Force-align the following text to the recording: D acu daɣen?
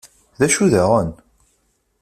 D 0.39 0.41
acu 0.45 0.65
daɣen? 0.73 1.09